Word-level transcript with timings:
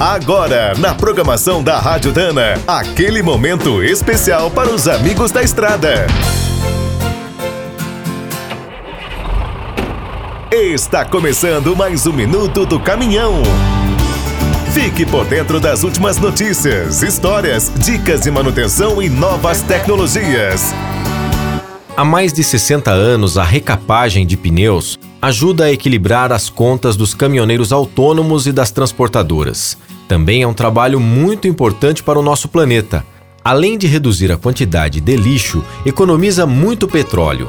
Agora, 0.00 0.74
na 0.78 0.94
programação 0.94 1.60
da 1.60 1.80
Rádio 1.80 2.12
Dana, 2.12 2.54
aquele 2.68 3.20
momento 3.20 3.82
especial 3.82 4.48
para 4.48 4.70
os 4.70 4.86
amigos 4.86 5.32
da 5.32 5.42
estrada. 5.42 6.06
Está 10.52 11.04
começando 11.04 11.74
mais 11.74 12.06
um 12.06 12.12
minuto 12.12 12.64
do 12.64 12.78
caminhão. 12.78 13.42
Fique 14.72 15.04
por 15.04 15.24
dentro 15.24 15.58
das 15.58 15.82
últimas 15.82 16.16
notícias, 16.16 17.02
histórias, 17.02 17.72
dicas 17.78 18.20
de 18.20 18.30
manutenção 18.30 19.02
e 19.02 19.08
novas 19.08 19.62
tecnologias. 19.62 20.72
Há 21.96 22.04
mais 22.04 22.32
de 22.32 22.44
60 22.44 22.92
anos, 22.92 23.36
a 23.36 23.42
recapagem 23.42 24.24
de 24.24 24.36
pneus 24.36 24.96
ajuda 25.20 25.64
a 25.64 25.72
equilibrar 25.72 26.32
as 26.32 26.48
contas 26.48 26.96
dos 26.96 27.12
caminhoneiros 27.12 27.72
autônomos 27.72 28.46
e 28.46 28.52
das 28.52 28.70
transportadoras. 28.70 29.76
Também 30.06 30.42
é 30.42 30.46
um 30.46 30.54
trabalho 30.54 31.00
muito 31.00 31.48
importante 31.48 32.02
para 32.02 32.18
o 32.18 32.22
nosso 32.22 32.48
planeta. 32.48 33.04
Além 33.44 33.76
de 33.76 33.86
reduzir 33.86 34.30
a 34.30 34.36
quantidade 34.36 35.00
de 35.00 35.16
lixo, 35.16 35.64
economiza 35.84 36.46
muito 36.46 36.86
petróleo. 36.86 37.48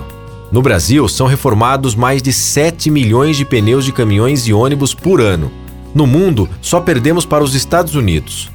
No 0.51 0.61
Brasil, 0.61 1.07
são 1.07 1.27
reformados 1.27 1.93
mais 1.93 2.23
de 2.23 2.33
7 2.33 2.89
milhões 2.89 3.37
de 3.37 3.45
pneus 3.45 3.85
de 3.85 3.91
caminhões 3.91 4.47
e 4.47 4.53
ônibus 4.53 4.93
por 4.95 5.21
ano. 5.21 5.51
No 5.93 6.07
mundo, 6.07 6.49
só 6.61 6.79
perdemos 6.79 7.25
para 7.25 7.43
os 7.43 7.53
Estados 7.53 7.95
Unidos. 7.95 8.49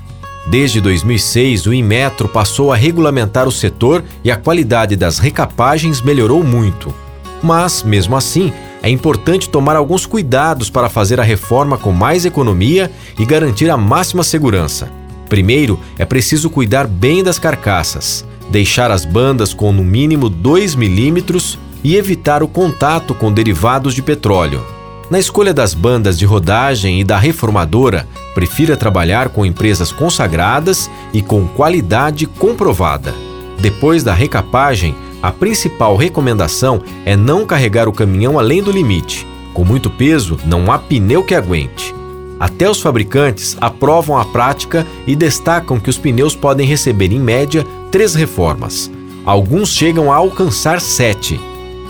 Desde 0.47 0.81
2006, 0.81 1.67
o 1.67 1.73
Inmetro 1.73 2.29
passou 2.29 2.73
a 2.73 2.77
regulamentar 2.77 3.49
o 3.49 3.53
setor 3.53 4.05
e 4.23 4.31
a 4.31 4.37
qualidade 4.37 4.97
das 4.97 5.19
recapagens 5.19 6.03
melhorou 6.03 6.43
muito. 6.43 6.95
Mas, 7.43 7.83
mesmo 7.83 8.17
assim, 8.17 8.53
é 8.85 8.91
importante 8.91 9.49
tomar 9.49 9.77
alguns 9.77 10.05
cuidados 10.05 10.69
para 10.69 10.91
fazer 10.91 11.19
a 11.19 11.23
reforma 11.23 11.79
com 11.79 11.91
mais 11.91 12.27
economia 12.27 12.93
e 13.19 13.25
garantir 13.25 13.71
a 13.71 13.79
máxima 13.79 14.23
segurança. 14.23 14.91
Primeiro, 15.27 15.81
é 15.99 16.05
preciso 16.05 16.51
cuidar 16.51 16.87
bem 16.87 17.25
das 17.25 17.39
carcaças, 17.39 18.27
deixar 18.51 18.91
as 18.91 19.07
bandas 19.07 19.55
com 19.55 19.73
no 19.73 19.83
mínimo 19.83 20.29
2 20.29 20.75
milímetros 20.75 21.59
e 21.83 21.97
evitar 21.97 22.43
o 22.43 22.49
contato 22.49 23.15
com 23.15 23.33
derivados 23.33 23.95
de 23.95 24.03
petróleo. 24.03 24.63
Na 25.11 25.19
escolha 25.19 25.55
das 25.55 25.73
bandas 25.73 26.19
de 26.19 26.27
rodagem 26.27 27.01
e 27.01 27.05
da 27.05 27.17
reformadora, 27.17 28.07
prefira 28.35 28.77
trabalhar 28.77 29.31
com 29.31 29.47
empresas 29.47 29.91
consagradas 29.91 30.91
e 31.11 31.23
com 31.23 31.49
qualidade 31.49 32.27
comprovada. 32.27 33.15
Depois 33.59 34.05
da 34.05 34.13
recapagem, 34.13 34.95
a 35.25 35.33
principal 35.33 35.97
recomendação 35.97 36.83
é 37.03 37.17
não 37.17 37.47
carregar 37.47 37.89
o 37.89 37.93
caminhão 37.95 38.39
além 38.39 38.63
do 38.63 38.71
limite. 38.71 39.27
Com 39.55 39.65
muito 39.65 39.89
peso, 39.89 40.39
não 40.45 40.71
há 40.71 40.79
pneu 40.79 41.25
que 41.25 41.35
aguente. 41.35 41.95
Até 42.39 42.69
os 42.69 42.79
fabricantes 42.79 43.57
aprovam 43.59 44.19
a 44.19 44.27
prática 44.27 44.87
e 45.07 45.17
destacam 45.17 45.81
que 45.81 45.89
os 45.89 45.97
pneus 45.97 46.37
podem 46.37 46.67
receber, 46.67 47.11
em 47.11 47.19
média, 47.19 47.67
três 47.91 48.15
reformas. 48.15 48.91
Alguns 49.25 49.71
chegam 49.71 50.13
a 50.13 50.17
alcançar 50.17 50.79
sete. 50.79 51.41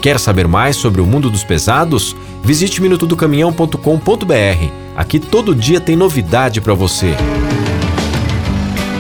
Quer 0.01 0.21
saber 0.21 0.47
mais 0.47 0.77
sobre 0.77 1.01
o 1.01 1.05
mundo 1.05 1.29
dos 1.29 1.43
pesados? 1.43 2.15
Visite 2.45 2.81
minutodocaminhão.com.br. 2.81 4.69
Aqui 4.95 5.19
todo 5.19 5.57
dia 5.57 5.81
tem 5.81 5.97
novidade 5.97 6.61
para 6.61 6.73
você. 6.73 7.17